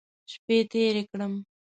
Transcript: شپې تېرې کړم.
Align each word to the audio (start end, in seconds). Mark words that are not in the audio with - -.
شپې 0.31 0.57
تېرې 0.71 1.03
کړم. 1.11 1.33